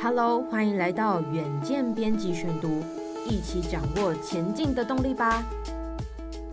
[0.00, 2.84] Hello，欢迎来到远见编辑选读，
[3.28, 5.44] 一起掌握前进的动力吧。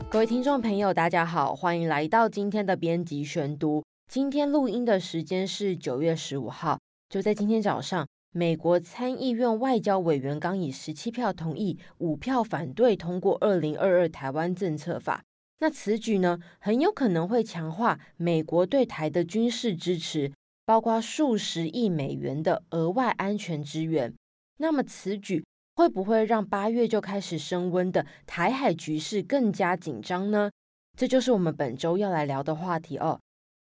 [0.10, 3.84] 各位听众朋友，大家好，欢迎来到今天的编辑选读。
[4.12, 15.22] 今天录音的时间是九月十五号，就在今天早上，美国参议院外交委员刚以十七票同意、五票反对通过二零二二台湾政策法。
[15.60, 20.32] 那此举呢，很有可能会强化美国对台的军事支持，
[20.66, 24.14] 包括数十亿美元的额外安全支援。
[24.58, 25.46] 那么此举
[25.76, 30.50] 会不会让八月就开始升温的台海局势更加紧张呢？
[30.98, 33.20] 这就是我们本周要来聊的话题哦。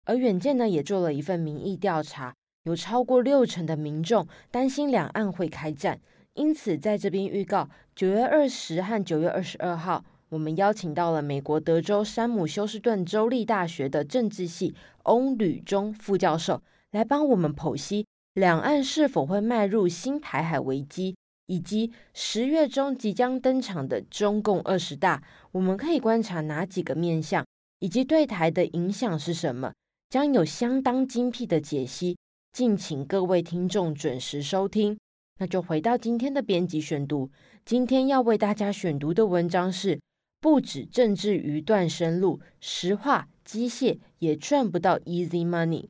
[0.06, 6.00] 而远见呢也做了一份民意调查，有超过六成的民众担心两岸会开战，
[6.34, 10.04] 因此在这边预告九月二十和九月二十二号。
[10.28, 16.62] 我们邀请到了美国德州山姆休斯顿州立大学的政治系翁履中副教授
[16.94, 21.16] 来帮我们剖析两岸是否会迈入新台海危机，
[21.48, 27.46] 以及十月中即将登场的中共二十大，我们可以观察哪几个面向，
[27.80, 29.74] 以及对台的影响是什么，
[30.10, 32.18] 将有相当精辟的解析，
[32.54, 34.98] 敬请各位听众准时收听。
[35.40, 37.30] 那就回到今天的编辑选读，
[37.66, 40.00] 今天要为大家选读的文章是。
[40.40, 45.88] 不止政治鱼断生路，石化机械也赚不到 easy money。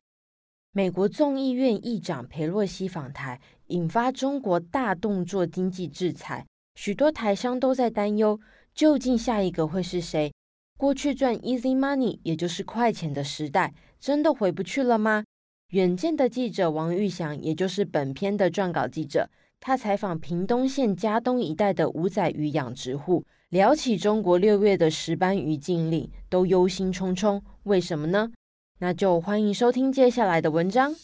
[0.76, 6.44] 美国众议院议长裴洛西访台，引发中国大动作经济制裁，
[6.74, 8.40] 许多台商都在担忧，
[8.74, 10.32] 究竟下一个会是谁？
[10.76, 15.24] 过去赚 easy money，也就是快钱的时代，真的回不去了吗？
[15.68, 19.30] 远见的记者王玉祥，也就是本篇的撰稿记者，
[19.60, 23.24] 他采访屏东县佳冬一带的五仔鱼养殖户。
[23.50, 27.40] 聊起中国六月的石斑鱼禁令，都忧心忡忡。
[27.62, 28.32] 为什么呢？
[28.80, 30.94] 那就欢迎收听接下来的文章。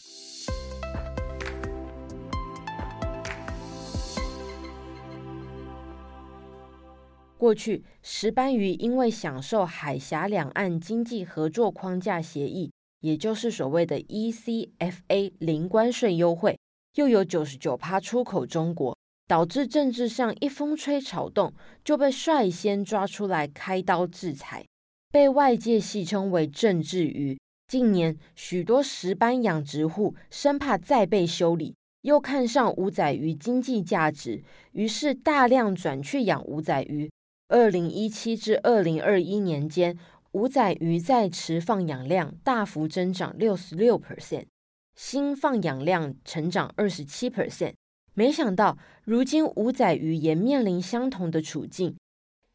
[7.37, 16.59] 过去，石斑鱼因为享受海峡两岸经济合作框架协议，也就是所谓的 ECFA 零关税优惠，
[16.95, 18.95] 又有九十九趴出口中国。
[19.27, 21.53] 导致政治上一风吹草动，
[21.85, 24.65] 就被率先抓出来开刀制裁，
[25.09, 27.39] 被外界戏称为“政治鱼”。
[27.71, 34.43] 近年，许多石斑养殖户生怕再被修理，又看上五仔鱼经济价值，
[34.73, 37.09] 于是大量转去养五仔鱼。
[37.47, 39.97] 二零一七至二零二一年间，
[40.33, 44.47] 五仔鱼在池放养量大幅增长六十六 percent，
[44.95, 47.75] 新放养量成长二十七 percent。
[48.13, 51.95] 没想到，如今五仔鱼也面临相同的处境。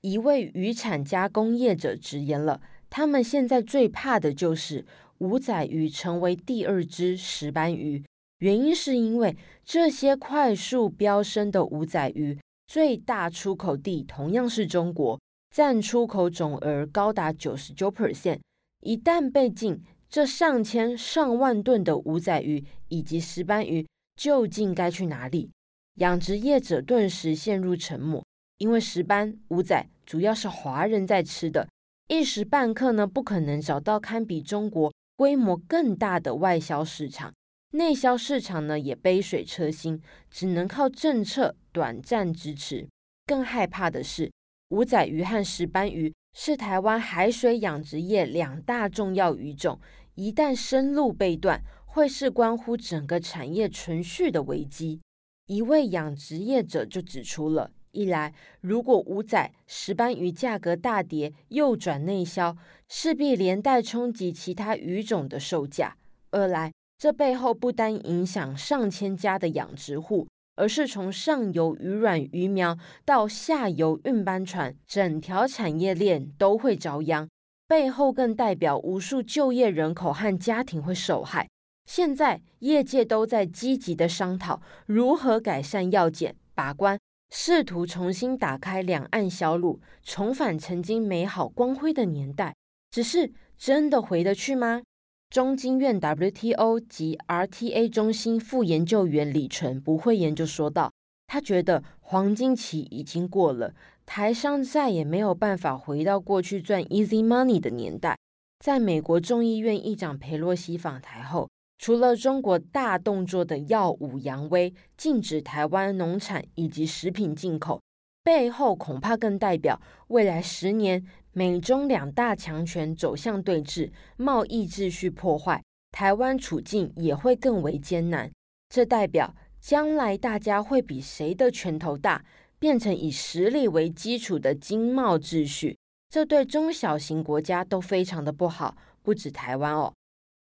[0.03, 2.61] 一位鱼产加工业者直言了，
[2.91, 4.85] 他们现在最怕的就是
[5.19, 8.05] 五仔鱼成为第二只石斑鱼。
[8.39, 15.19] 原因是因为这些快速飙升的五仔鱼最大出口地同样是中国，
[15.55, 18.41] 占出口总额高达九十九 percent。
[18.83, 23.87] 一旦被禁，这上千上万吨的五仔鱼以及石斑鱼。
[24.17, 25.51] 究竟该去哪里？
[25.97, 28.25] 养殖业者顿时陷入沉默，
[28.57, 31.69] 因为石斑、五仔主要是华人在吃的，
[32.09, 37.35] 一时半刻呢不可能找到堪比中国规模更大的外销市场，
[37.73, 40.01] 内销市场呢也杯水车薪，
[40.31, 42.87] 只能靠政策短暂支持。
[43.25, 44.31] 更害怕的是，
[44.69, 49.81] 五仔鱼和石斑鱼是台湾海水养殖业两大重要鱼种，
[50.15, 51.63] 一旦生路被断。
[51.89, 55.01] 会是关乎整个产业存续的危机。
[55.47, 62.55] 一位养殖业者就指出了：一来，如果五仔、石斑鱼价格大跌，又转内销，
[62.91, 65.95] 势必连带冲击其他鱼种的售价；
[66.31, 72.77] 二来，这背后不单影响上千家的养殖户，而是从上游鱼卵、鱼苗
[73.07, 77.27] 到下游运搬船，整条产业链都会遭殃。
[77.67, 81.49] 背后更代表无数就业人口和家庭会受害。
[81.87, 86.99] 现在业界都在积极的商讨如何改善药检把关，
[87.31, 92.55] 试图重新打开两岸销路，重返曾经美好光辉的年代。
[92.91, 94.83] 只是真的回得去吗？
[95.29, 100.93] 中经院 WTO 及 RTA 中心副研究员李纯不讳言就说道
[101.27, 103.75] ：“他觉得黄金期已经过了，
[104.07, 108.17] 台商再也没有办法回到过去赚 easy money 的年代。”
[108.65, 111.49] 在美国众议院议长裴洛西访台后。
[111.79, 117.81] 除了中国大动作的耀武扬威，禁止台湾农产以及食品进口，
[118.25, 125.63] 背后恐怕更代表未来十年美中两大强权走向对峙，贸易秩序破坏，
[125.93, 128.31] 台湾处境也会更为艰难。
[128.69, 132.25] 这代表将来大家会比谁的拳头大，
[132.59, 135.77] 变成以实力为基础的经贸秩序，
[136.09, 139.93] 这对中小型国家都非常的不好，不止台湾哦。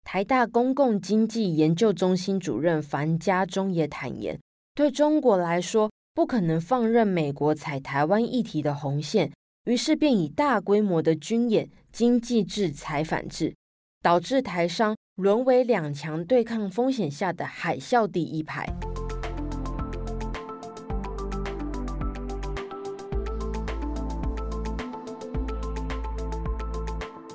[0.06, 4.40] 台大公共经济研究中心主任樊家忠也坦言，
[4.76, 9.34] 对中国来说，不可能放任美国踩台湾议题的红线，
[9.66, 13.56] 于是便以大规模的军演、经济制裁反制，
[14.04, 18.64] 导致台商沦为两强对抗风险下的海啸第一排。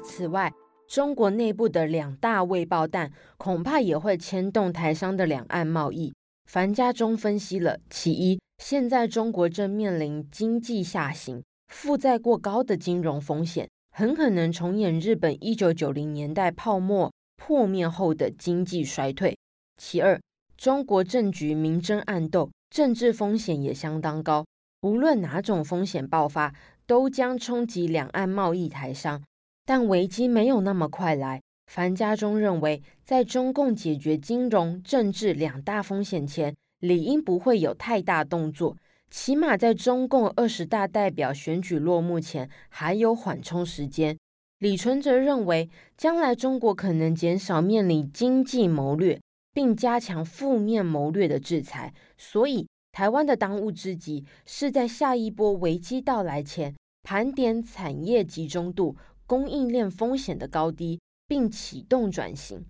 [0.04, 0.52] 此外，
[0.90, 6.12] 中国内部的两大未爆弹，恐怕也会牵动台商的两岸贸易。
[6.48, 19.32] 樊家忠分析了：其一，现在中国正面临经济下行、负债过高的金融风险，很可能重演日本一九九零年代泡沫破灭后的经济衰退；
[19.76, 20.20] 其二，
[20.56, 24.44] 中国政局明争暗斗，政治风险也相当高，
[24.82, 26.52] 无论哪种风险爆发，
[26.84, 29.22] 都将冲击两岸贸易台商。
[29.64, 31.40] 但危机没有那么快来。
[31.66, 38.76] 樊家忠认为，在中共解决金融、政治两大风险前，理应不会有太大动作。
[39.08, 44.18] 起码在中共二十大代表选举落幕前，还有缓冲时间。
[44.58, 49.20] 李淳则认为，将来中国可能减少面临经济谋略，
[49.52, 51.94] 并加强负面谋略的制裁。
[52.18, 58.96] 所以，台湾的当务之急是在下一波危机到来前，盘点产业集中度。
[59.30, 62.66] 供应链风险的高低，并启动转型。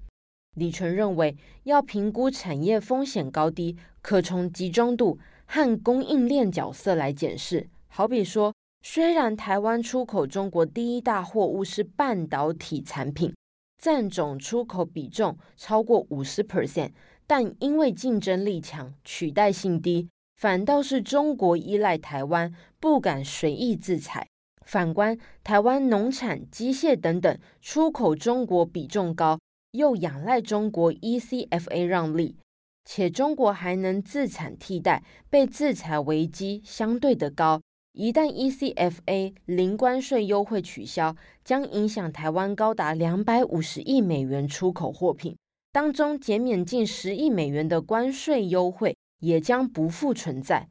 [0.55, 7.71] 李淳认为，要评估产业风险高低，可从集中度和供应链角色来检视。
[7.89, 13.35] 好比说，虽然台湾出口中国第一大货物是半导体产品，
[13.79, 16.91] 占总出口比重超过五十 percent，
[17.27, 24.27] 但因为竞争力强、取代性低，反倒是中国依赖台湾，不敢随意制裁。
[24.71, 29.37] 反观台湾农产、机械等等出口中国比重高，
[29.73, 32.37] 又仰赖中国 ECFA 让利，
[32.85, 37.61] 且中国还能自产替代，被制裁危机相对的高。
[37.95, 45.37] 一旦 ECFA 零关税优惠取消，将影响台湾高达两百五十亿美元出口货品，
[45.73, 50.69] 当中减免近十亿美元的关税优惠也将不复存在。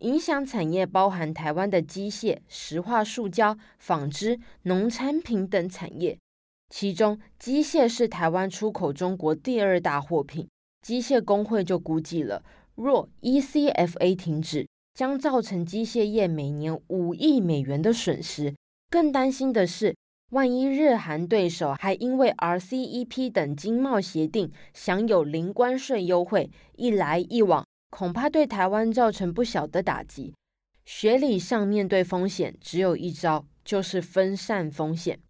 [0.00, 6.18] 影响产业包含台湾的机械、石化、塑胶、纺织、农产品等产业，
[6.70, 10.48] 其中机械是台湾出口中国第二大货品。
[10.80, 12.42] 机械工会就估计了，
[12.74, 18.54] 若 ECFA 停止，将造成机械业每年五亿美元的损失。
[18.88, 19.94] 更担心的是，
[20.30, 27.62] 万一日韩对手还因为 RCEP 等经贸协定享有零关税优惠，一来一往。
[27.90, 30.34] 恐怕对台湾造成不小的打击。
[30.84, 35.20] 学理上面对风险只有一招，就是分散风险。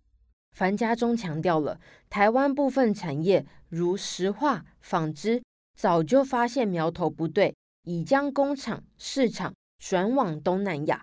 [0.53, 5.43] 樊家忠强调了，台湾部分产业如石化、纺织，
[5.79, 7.55] 早就发现苗头不对，
[7.85, 11.03] 已将工厂、市场转往东南亚。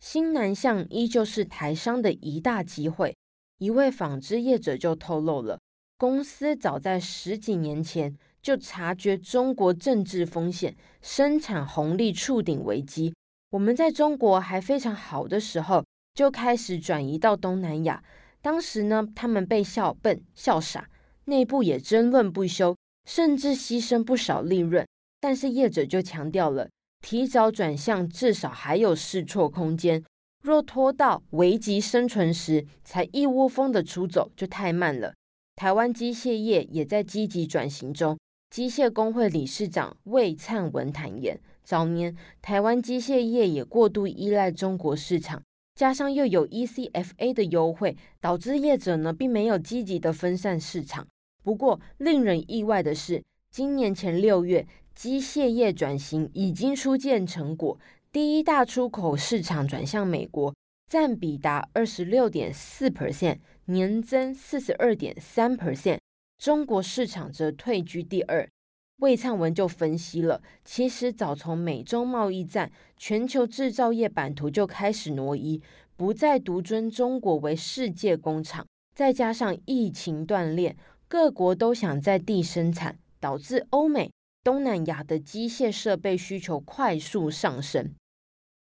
[0.00, 3.16] 新南向依旧是台商的一大机会。
[3.58, 5.58] 一位纺织业者就透露了，
[5.96, 8.16] 公司早在十几年前。
[8.46, 13.12] 就察觉中国政治风险、生产红利触顶危机，
[13.50, 15.84] 我们在中国还非常好的时候，
[16.14, 18.04] 就开始转移到东南亚。
[18.40, 20.88] 当时呢，他们被笑笨、笑傻，
[21.24, 24.86] 内部也争论不休，甚至牺牲不少利润。
[25.20, 26.68] 但是业者就强调了，
[27.00, 30.00] 提早转向至少还有试错空间。
[30.44, 35.12] 若拖到危急生存时才一窝蜂的出走，就太慢了。
[35.56, 38.16] 台湾机械业也在积极转型中。
[38.50, 45.42] 机械工会理事长魏灿文坦言，早年台湾机械业也过度依赖中国市场，
[45.74, 51.06] 加上又有 ECFA 的优惠，导致业者呢并没有积极的分散市场。
[51.42, 57.78] 不过，令人意外的是，今年前六月，机械业转型已经初见成果，
[58.10, 60.54] 第一大出口市场转向美国，
[60.90, 65.98] 占比达二十六点四 percent，年增四十二点三 percent。
[66.38, 68.48] 中国市场则退居第二。
[68.98, 75.60] 魏灿文就分析了，其实早从美中贸易战，全球制造业版图就开始挪移，
[75.96, 78.66] 不再独尊中国为世界工厂。
[78.94, 80.74] 再加上疫情断链，
[81.08, 84.10] 各国都想在地生产，导致欧美、
[84.42, 87.92] 东南亚的机械设备需求快速上升。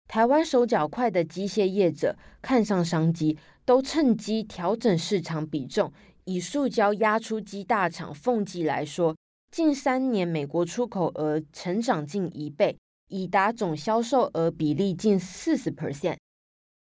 [0.07, 5.93] 台湾手脚快的机械业者看上商机，都趁机调整市场比重。
[6.31, 9.17] 以塑胶压出机大厂凤季来说，
[9.51, 16.17] 近三年美国出口额成长近一倍，已达总销售额比例近四十 percent。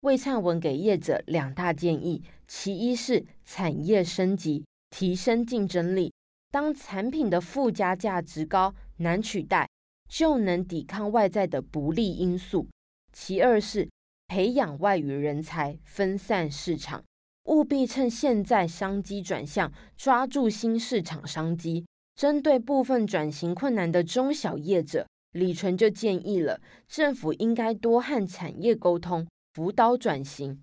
[0.01, 6.12] 魏灿文给业者两大建议，其一是产业升级，提升竞争力。
[6.51, 9.69] 当产品的附加价值高、难取代，
[10.10, 12.67] 就能抵抗外在的不利因素。
[13.13, 13.89] 其二是
[14.27, 17.01] 培养外语人才，分散市场，
[17.46, 21.86] 务必趁现在商机转向，抓住新市场商机。
[22.15, 30.62] 针对部分转型困难的中小业者，李淳就建议了，政府应该多和产业沟通，辅导转型。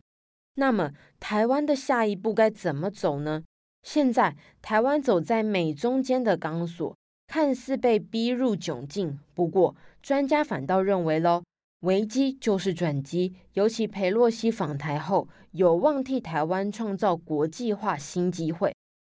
[0.56, 3.42] 那么，台湾的下一步该怎么走呢？
[3.82, 9.18] 现在台湾走在美中间的钢索，看似被逼入窘境。
[9.34, 11.42] 不过，专家反倒认为喽，
[11.80, 13.34] 危机就是转机。
[13.52, 18.74] 尤其裴洛西访台后，有望替台湾创造国际化新机会。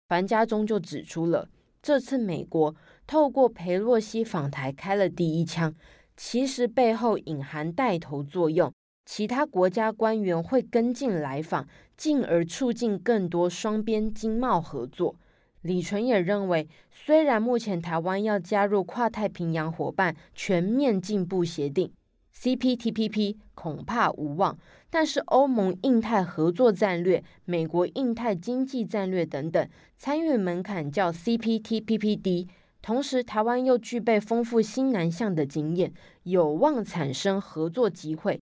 [0.07, 1.47] 樊家忠就指出了，
[1.81, 2.75] 这次美国
[3.05, 5.73] 透过裴洛西访台开了第一枪，
[6.17, 8.71] 其实背后隐含带头作用。
[9.05, 15.15] 其他国家官员会跟进来访，进而促进更多双边经贸合作。
[15.61, 21.91] 李淳也认为，虽然目前台湾要加入跨太平洋伙伴全面进步协定
[22.39, 24.57] （CPTPP） 恐怕无望，
[24.89, 32.47] 但是欧盟印太合作战略、美国印太经济战略等等，参与门槛较 CPTPP 低。
[32.81, 35.91] 同时，台湾又具备丰富新南向的经验，
[36.23, 38.39] 有望产生合作机会。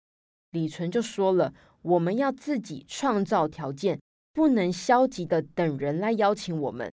[0.51, 1.51] 李纯就说了
[1.81, 3.99] ：“我们要自己创造条件，
[4.33, 6.91] 不能消极的等人来邀请我们。”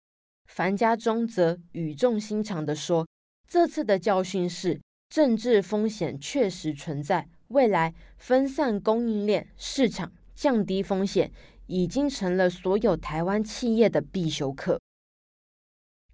[0.47, 3.07] 樊家忠则语重心长的说
[3.47, 11.31] ：“这次的教训是，政治风险确实存在，未来分散供应链、市场，降低风险，
[11.67, 14.81] 已经成了所有台湾企业的必修课。”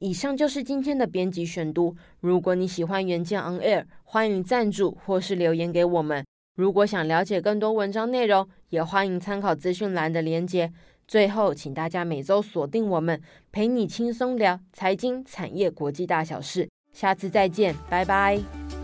[0.01, 1.97] 以上就是今天的编辑选读。
[2.21, 6.25] 如果你喜欢原件 On Air，欢迎赞助或是留言给我们。
[6.57, 10.73] 如果想了解更多文章内容，也欢迎参考资讯栏的连接。
[11.09, 13.21] 最后，请大家每周锁定我们，
[13.51, 16.69] 陪你轻松聊财经、产业、国际大小事。
[16.93, 18.84] 下次再见，拜拜。